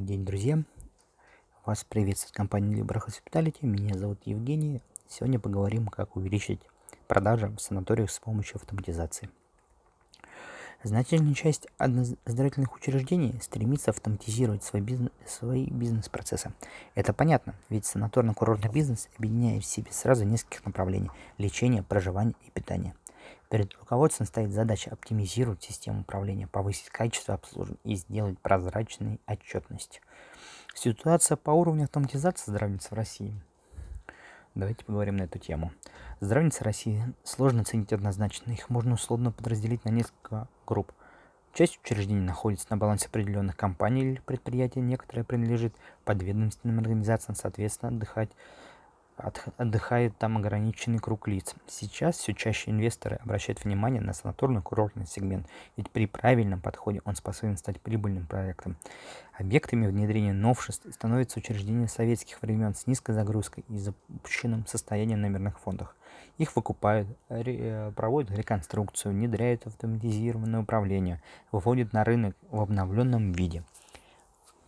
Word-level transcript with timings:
день, 0.00 0.24
друзья! 0.24 0.60
Вас 1.64 1.84
приветствует 1.84 2.34
компания 2.34 2.74
Libra 2.74 3.00
Hospitality. 3.00 3.58
Меня 3.64 3.96
зовут 3.96 4.18
Евгений. 4.24 4.82
Сегодня 5.06 5.38
поговорим, 5.38 5.86
как 5.86 6.16
увеличить 6.16 6.60
продажи 7.06 7.46
в 7.46 7.60
санаториях 7.60 8.10
с 8.10 8.18
помощью 8.18 8.56
автоматизации. 8.56 9.30
Значительная 10.82 11.34
часть 11.34 11.68
оздоровительных 11.78 12.74
учреждений 12.74 13.38
стремится 13.40 13.92
автоматизировать 13.92 14.64
свой 14.64 14.82
бизнес, 14.82 15.12
свои 15.24 15.66
бизнес-процессы. 15.66 16.52
Это 16.96 17.12
понятно, 17.12 17.54
ведь 17.68 17.84
санаторно-курортный 17.84 18.72
бизнес 18.72 19.08
объединяет 19.16 19.62
в 19.62 19.66
себе 19.66 19.92
сразу 19.92 20.24
нескольких 20.24 20.66
направлений– 20.66 21.10
лечение, 21.38 21.84
проживание 21.84 22.34
и 22.48 22.50
питание. 22.50 22.94
Перед 23.48 23.74
руководством 23.74 24.26
стоит 24.26 24.52
задача 24.52 24.90
оптимизировать 24.90 25.62
систему 25.62 26.02
управления, 26.02 26.46
повысить 26.46 26.88
качество 26.88 27.34
обслуживания 27.34 27.80
и 27.84 27.96
сделать 27.96 28.38
прозрачной 28.38 29.20
отчетность. 29.26 30.00
Ситуация 30.74 31.36
по 31.36 31.50
уровню 31.50 31.84
автоматизации 31.84 32.50
здравниц 32.50 32.90
в 32.90 32.94
России. 32.94 33.34
Давайте 34.54 34.84
поговорим 34.84 35.16
на 35.16 35.22
эту 35.22 35.38
тему. 35.38 35.72
Здравницы 36.20 36.64
России 36.64 37.02
сложно 37.24 37.62
оценить 37.62 37.92
однозначно. 37.92 38.52
Их 38.52 38.68
можно 38.68 38.94
условно 38.94 39.32
подразделить 39.32 39.84
на 39.84 39.90
несколько 39.90 40.48
групп. 40.66 40.92
Часть 41.52 41.80
учреждений 41.82 42.20
находится 42.20 42.66
на 42.70 42.76
балансе 42.76 43.08
определенных 43.08 43.56
компаний 43.56 44.02
или 44.02 44.20
предприятий, 44.24 44.80
некоторые 44.80 45.24
принадлежит 45.24 45.74
подведомственным 46.04 46.78
организациям, 46.78 47.34
соответственно, 47.34 47.90
отдыхать 47.90 48.30
отдыхает 49.56 50.16
там 50.18 50.38
ограниченный 50.38 50.98
круг 50.98 51.28
лиц. 51.28 51.54
Сейчас 51.66 52.16
все 52.16 52.34
чаще 52.34 52.70
инвесторы 52.70 53.16
обращают 53.16 53.64
внимание 53.64 54.00
на 54.00 54.10
санаторно-курортный 54.10 55.06
сегмент, 55.06 55.46
ведь 55.76 55.90
при 55.90 56.06
правильном 56.06 56.60
подходе 56.60 57.00
он 57.04 57.14
способен 57.14 57.56
стать 57.56 57.80
прибыльным 57.80 58.26
проектом. 58.26 58.76
Объектами 59.38 59.86
внедрения 59.86 60.32
новшеств 60.32 60.86
становятся 60.92 61.38
учреждения 61.38 61.88
советских 61.88 62.42
времен 62.42 62.74
с 62.74 62.86
низкой 62.86 63.12
загрузкой 63.12 63.64
и 63.68 63.78
запущенным 63.78 64.66
состоянием 64.66 65.20
номерных 65.20 65.58
фондах. 65.60 65.96
Их 66.36 66.56
выкупают, 66.56 67.08
ре, 67.28 67.92
проводят 67.96 68.30
реконструкцию, 68.36 69.12
внедряют 69.12 69.66
автоматизированное 69.66 70.60
управление, 70.60 71.22
выводят 71.52 71.92
на 71.92 72.04
рынок 72.04 72.36
в 72.50 72.60
обновленном 72.60 73.32
виде. 73.32 73.62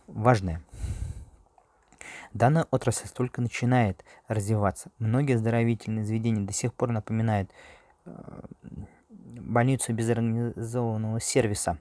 Важное. 0.07 0.61
Данная 2.33 2.65
отрасль 2.71 3.07
только 3.09 3.41
начинает 3.41 4.03
развиваться. 4.27 4.91
Многие 4.97 5.35
оздоровительные 5.35 6.03
заведения 6.03 6.45
до 6.45 6.53
сих 6.53 6.73
пор 6.73 6.89
напоминают 6.89 7.51
э, 8.05 8.41
больницу 9.09 9.93
без 9.93 10.09
организованного 10.09 11.19
сервиса. 11.19 11.77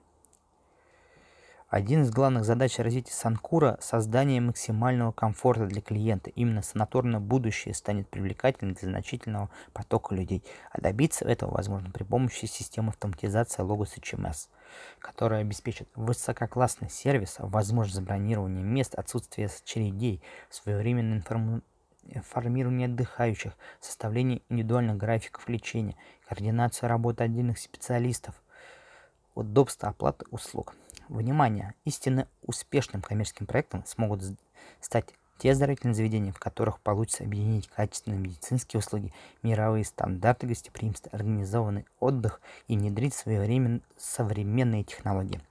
Один 1.72 2.02
из 2.02 2.10
главных 2.10 2.44
задач 2.44 2.78
развития 2.78 3.14
Санкура– 3.14 3.78
создание 3.80 4.42
максимального 4.42 5.10
комфорта 5.10 5.64
для 5.64 5.80
клиента. 5.80 6.28
Именно 6.28 6.60
санаторное 6.60 7.18
будущее 7.18 7.72
станет 7.72 8.10
привлекательным 8.10 8.74
для 8.74 8.90
значительного 8.90 9.48
потока 9.72 10.14
людей. 10.14 10.44
А 10.70 10.82
добиться 10.82 11.24
этого 11.24 11.52
возможно 11.52 11.90
при 11.90 12.04
помощи 12.04 12.44
системы 12.44 12.90
автоматизации 12.90 13.62
Logos 13.62 13.98
HMS, 13.98 14.50
которая 14.98 15.40
обеспечит 15.40 15.88
высококлассный 15.94 16.90
сервис, 16.90 17.36
возможность 17.38 17.96
забронирования 17.96 18.62
мест, 18.62 18.94
отсутствие 18.94 19.46
очередей, 19.46 20.20
своевременное 20.50 21.16
информ... 21.16 21.62
информирование 22.04 22.86
отдыхающих, 22.86 23.54
составление 23.80 24.42
индивидуальных 24.50 24.98
графиков 24.98 25.48
лечения, 25.48 25.96
координация 26.28 26.90
работы 26.90 27.24
отдельных 27.24 27.58
специалистов, 27.58 28.34
удобство 29.34 29.88
оплаты 29.88 30.26
услуг. 30.30 30.74
Внимание! 31.12 31.74
Истинно 31.84 32.26
успешным 32.40 33.02
коммерческим 33.02 33.44
проектом 33.44 33.84
смогут 33.84 34.22
стать 34.80 35.12
те 35.36 35.50
оздоровительные 35.50 35.94
заведения, 35.94 36.32
в 36.32 36.38
которых 36.38 36.80
получится 36.80 37.22
объединить 37.22 37.68
качественные 37.68 38.18
медицинские 38.18 38.78
услуги, 38.78 39.12
мировые 39.42 39.84
стандарты 39.84 40.46
гостеприимства, 40.46 41.10
организованный 41.12 41.84
отдых 42.00 42.40
и 42.66 42.78
внедрить 42.78 43.12
своевременно 43.12 43.82
современные 43.98 44.84
технологии. 44.84 45.42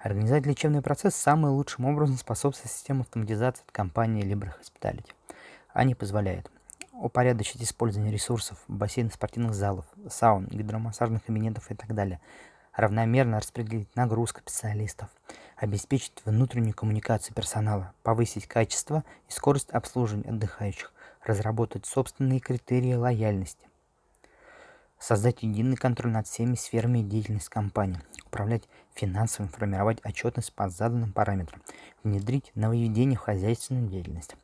Организовать 0.00 0.44
лечебный 0.44 0.82
процесс 0.82 1.14
самым 1.14 1.52
лучшим 1.52 1.84
образом 1.84 2.16
способствует 2.16 2.72
системе 2.72 3.02
автоматизации 3.02 3.62
от 3.62 3.70
компании 3.70 4.24
Libre 4.24 4.54
Hospitality. 4.60 5.12
Они 5.72 5.94
позволяют 5.94 6.50
упорядочить 6.90 7.62
использование 7.62 8.12
ресурсов, 8.12 8.58
бассейнов 8.66 9.14
спортивных 9.14 9.54
залов, 9.54 9.84
саун, 10.08 10.48
гидромассажных 10.48 11.24
кабинетов 11.24 11.70
и 11.70 11.76
так 11.76 11.94
далее– 11.94 12.20
равномерно 12.76 13.40
распределить 13.40 13.94
нагрузку 13.96 14.40
специалистов, 14.40 15.08
обеспечить 15.56 16.12
внутреннюю 16.24 16.74
коммуникацию 16.74 17.34
персонала, 17.34 17.92
повысить 18.02 18.46
качество 18.46 19.02
и 19.28 19.32
скорость 19.32 19.70
обслуживания 19.70 20.28
отдыхающих, 20.28 20.92
разработать 21.24 21.86
собственные 21.86 22.40
критерии 22.40 22.94
лояльности, 22.94 23.66
создать 24.98 25.42
единый 25.42 25.76
контроль 25.76 26.12
над 26.12 26.26
всеми 26.26 26.54
сферами 26.54 27.00
деятельности 27.00 27.50
компании, 27.50 28.00
управлять 28.26 28.68
финансовым, 28.94 29.50
формировать 29.50 30.04
отчетность 30.04 30.52
по 30.52 30.68
заданным 30.68 31.12
параметрам, 31.12 31.62
внедрить 32.04 32.52
нововведения 32.54 33.16
в 33.16 33.20
хозяйственную 33.20 33.88
деятельность. 33.88 34.36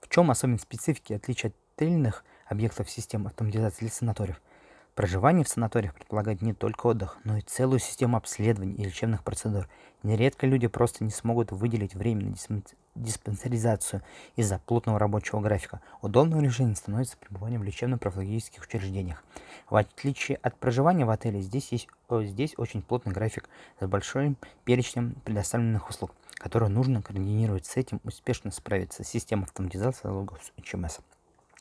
В 0.00 0.08
чем 0.08 0.30
особенность 0.30 0.64
специфики 0.64 1.12
отличия 1.12 1.50
от 1.50 1.56
тыльных 1.76 2.24
объектов 2.46 2.90
систем 2.90 3.26
автоматизации 3.26 3.80
для 3.80 3.90
санаториев– 3.90 4.40
Проживание 4.94 5.44
в 5.44 5.48
санаториях 5.48 5.92
предполагает 5.92 6.40
не 6.40 6.52
только 6.52 6.86
отдых, 6.86 7.18
но 7.24 7.36
и 7.36 7.40
целую 7.40 7.80
систему 7.80 8.16
обследований 8.16 8.74
и 8.74 8.84
лечебных 8.84 9.24
процедур. 9.24 9.68
Нередко 10.04 10.46
люди 10.46 10.68
просто 10.68 11.02
не 11.02 11.10
смогут 11.10 11.50
выделить 11.50 11.96
время 11.96 12.36
на 12.48 12.62
диспансеризацию 12.94 14.02
из-за 14.36 14.60
плотного 14.60 15.00
рабочего 15.00 15.40
графика. 15.40 15.80
Удобным 16.00 16.42
решением 16.42 16.76
становится 16.76 17.16
пребывание 17.16 17.58
в 17.58 17.64
лечебно-профилогических 17.64 18.62
учреждениях. 18.62 19.24
В 19.68 19.74
отличие 19.74 20.36
от 20.36 20.56
проживания 20.58 21.04
в 21.04 21.10
отеле, 21.10 21.40
здесь, 21.40 21.72
есть, 21.72 21.88
здесь 22.08 22.54
очень 22.56 22.80
плотный 22.80 23.12
график 23.12 23.48
с 23.80 23.86
большим 23.88 24.36
перечнем 24.64 25.16
предоставленных 25.24 25.90
услуг, 25.90 26.12
которые 26.34 26.68
нужно 26.68 27.02
координировать 27.02 27.66
с 27.66 27.76
этим, 27.76 28.00
успешно 28.04 28.52
справиться 28.52 29.02
система 29.02 29.42
автоматизации 29.42 30.06
налогов 30.06 30.38
ЧМС. 30.62 31.00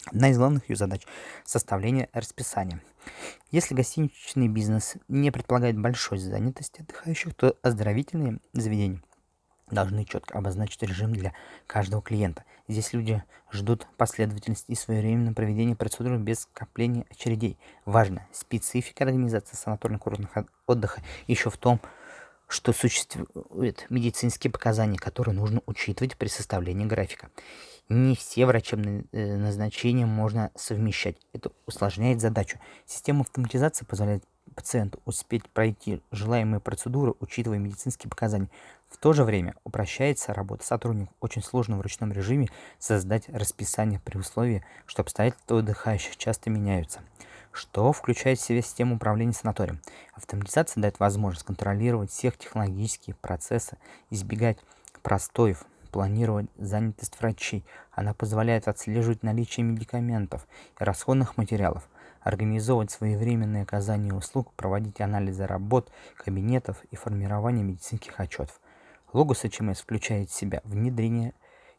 Одна 0.07 0.29
из 0.29 0.37
главных 0.37 0.69
ее 0.69 0.75
задач– 0.75 1.07
составление 1.45 2.09
расписания. 2.11 2.81
Если 3.53 3.75
гостиничный 3.75 4.47
бизнес 4.47 4.95
не 5.07 5.29
предполагает 5.29 5.79
большой 5.79 6.17
занятости 6.17 6.81
отдыхающих, 6.81 7.35
то 7.35 7.55
оздоровительные 7.61 8.39
заведения 8.51 9.03
должны 9.69 10.05
четко 10.05 10.39
обозначить 10.39 10.81
режим 10.81 11.13
для 11.13 11.33
каждого 11.67 12.01
клиента. 12.01 12.45
Здесь 12.67 12.93
люди 12.93 13.23
ждут 13.51 13.85
последовательности 13.95 14.71
и 14.71 14.75
своевременного 14.75 15.35
проведения 15.35 15.75
процедуры 15.75 16.17
без 16.17 16.39
скопления 16.39 17.05
очередей. 17.11 17.59
Важно, 17.85 18.25
специфика 18.31 19.03
организации 19.03 19.55
санаторно-курортных 19.55 20.47
отдыха 20.65 21.03
еще 21.27 21.51
в 21.51 21.57
том, 21.57 21.79
существуют 22.53 23.85
медицинские 23.89 24.51
показания, 24.51 24.97
которые 24.97 25.35
нужно 25.35 25.61
учитывать 25.65 26.17
при 26.17 26.27
составлении 26.27 26.85
графика. 26.85 27.29
Не 27.89 28.15
все 28.15 28.45
врачебные 28.45 29.05
э, 29.11 29.35
назначения 29.35 30.05
можно 30.05 30.51
совмещать. 30.55 31.17
Это 31.33 31.51
усложняет 31.65 32.21
задачу. 32.21 32.59
Система 32.85 33.21
автоматизации 33.21 33.85
позволяет 33.85 34.23
пациенту 34.55 34.99
успеть 35.05 35.49
пройти 35.49 36.01
желаемые 36.11 36.61
процедуры, 36.61 37.13
учитывая 37.19 37.57
медицинские 37.57 38.09
показания. 38.09 38.49
В 38.89 38.97
то 38.97 39.11
же 39.11 39.23
время 39.23 39.55
упрощается 39.63 40.33
работа 40.33 40.63
сотрудников. 40.63 41.13
Очень 41.19 41.43
сложно 41.43 41.77
в 41.77 41.81
ручном 41.81 42.13
режиме 42.13 42.49
создать 42.79 43.27
расписание 43.29 43.99
при 43.99 44.17
условии, 44.17 44.63
что 44.85 45.01
обстоятельства 45.01 45.59
отдыхающих 45.59 46.15
часто 46.15 46.49
меняются. 46.49 47.01
Что 47.53 47.93
включает 47.93 48.39
в 48.39 48.41
себя 48.41 48.63
систему 48.63 48.95
управления 48.95 49.31
санаторием? 49.31 49.79
Автоматизация 50.15 50.81
дает 50.81 50.99
возможность 50.99 51.45
контролировать 51.45 52.09
все 52.09 52.31
технологические 52.31 53.15
процессы, 53.15 53.77
избегать 54.09 54.57
простоев, 55.03 55.63
планировать 55.91 56.47
занятость 56.57 57.19
врачей. 57.21 57.63
Она 57.91 58.15
позволяет 58.15 58.67
отслеживать 58.67 59.21
наличие 59.21 59.63
медикаментов 59.63 60.47
и 60.79 60.83
расходных 60.83 61.37
материалов, 61.37 61.87
организовывать 62.21 62.89
своевременное 62.89 63.61
оказание 63.61 64.15
услуг, 64.15 64.51
проводить 64.55 64.99
анализы 64.99 65.45
работ, 65.45 65.91
кабинетов 66.17 66.83
и 66.89 66.95
формирование 66.95 67.63
медицинских 67.63 68.19
отчетов. 68.19 68.59
Логос 69.13 69.45
HMS 69.45 69.83
включает 69.83 70.31
в 70.31 70.33
себя 70.33 70.61
внедрение 70.63 71.35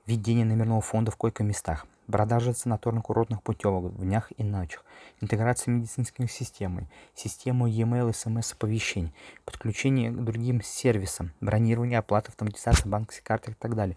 введение 0.06 0.44
номерного 0.44 0.82
фонда 0.82 1.10
в 1.10 1.16
койко-местах, 1.16 1.86
продажа 2.10 2.50
санаторно-курортных 2.50 3.42
путевок 3.42 3.92
в 3.92 4.02
днях 4.02 4.32
и 4.36 4.42
ночах, 4.42 4.84
интеграция 5.20 5.72
медицинских 5.72 6.30
систем, 6.30 6.88
систему 7.14 7.66
e-mail, 7.66 8.12
смс-оповещений, 8.12 9.14
подключение 9.44 10.10
к 10.10 10.22
другим 10.22 10.62
сервисам, 10.62 11.32
бронирование, 11.40 11.98
оплата, 11.98 12.30
автоматизация 12.30 12.88
банковской 12.88 13.24
карты 13.24 13.52
и 13.52 13.54
так 13.54 13.74
далее, 13.74 13.96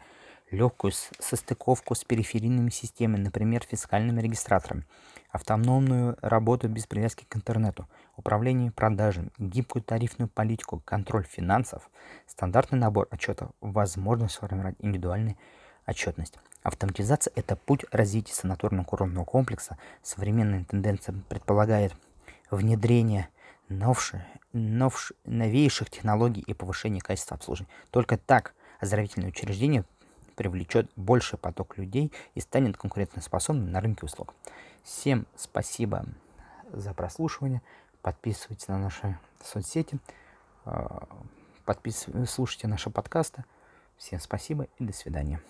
легкую 0.51 0.93
состыковку 1.19 1.95
с 1.95 2.03
периферийными 2.03 2.69
системами, 2.69 3.23
например, 3.23 3.63
фискальными 3.63 4.21
регистраторами, 4.21 4.85
автономную 5.29 6.17
работу 6.21 6.69
без 6.69 6.87
привязки 6.87 7.25
к 7.27 7.35
интернету, 7.35 7.87
управление 8.15 8.71
продажами, 8.71 9.31
гибкую 9.37 9.83
тарифную 9.83 10.29
политику, 10.29 10.81
контроль 10.85 11.25
финансов, 11.25 11.89
стандартный 12.25 12.79
набор 12.79 13.07
отчетов, 13.11 13.51
возможность 13.59 14.35
сформировать 14.35 14.75
индивидуальную 14.79 15.37
отчетность. 15.87 16.35
Автоматизация– 16.61 17.31
это 17.35 17.55
путь 17.55 17.85
развития 17.91 18.33
санаторно-курортного 18.33 19.25
комплекса. 19.25 19.77
Современная 20.03 20.65
тенденция 20.65 21.15
предполагает 21.29 21.93
внедрение 22.51 23.29
новших, 23.69 24.21
новш, 24.53 25.13
новейших 25.25 25.89
технологий 25.89 26.41
и 26.41 26.53
повышение 26.53 27.01
качества 27.01 27.35
обслуживания. 27.35 27.71
Только 27.89 28.17
так 28.17 28.53
оздоровительное 28.79 29.29
учреждение 29.29 29.85
привлечет 30.35 30.91
больший 30.95 31.39
поток 31.39 31.77
людей 31.77 32.11
и 32.35 32.41
станет 32.41 32.77
конкурентоспособным 32.77 33.71
на 33.71 33.81
рынке 33.81 34.05
услуг. 34.05 34.33
Всем 34.83 35.25
спасибо 35.35 36.05
за 36.71 36.93
прослушивание. 36.93 37.61
Подписывайтесь 38.01 38.67
на 38.67 38.77
наши 38.77 39.17
соцсети, 39.43 39.99
а, 40.65 41.07
подписывайтесь, 41.65 42.29
слушайте 42.29 42.67
наши 42.67 42.89
подкасты. 42.89 43.43
Всем 43.97 44.19
спасибо 44.19 44.67
и 44.77 44.83
до 44.83 44.93
свидания. 44.93 45.41